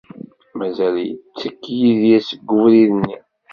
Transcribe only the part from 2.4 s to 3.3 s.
ubrid-nni?